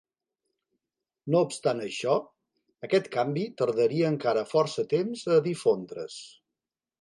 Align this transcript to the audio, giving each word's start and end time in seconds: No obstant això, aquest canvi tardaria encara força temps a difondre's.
No 1.33 1.41
obstant 1.47 1.81
això, 1.83 2.15
aquest 2.87 3.11
canvi 3.17 3.45
tardaria 3.63 4.09
encara 4.15 4.45
força 4.55 4.87
temps 4.95 5.23
a 5.37 5.39
difondre's. 5.51 6.19